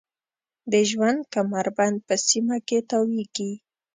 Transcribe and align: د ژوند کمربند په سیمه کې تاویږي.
د 0.71 0.73
ژوند 0.89 1.19
کمربند 1.33 1.97
په 2.07 2.15
سیمه 2.27 2.57
کې 2.67 2.77
تاویږي. 2.89 3.51